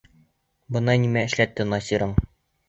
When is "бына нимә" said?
0.77-1.23